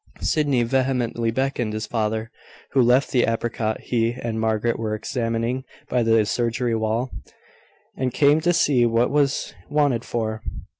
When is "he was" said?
9.09-9.53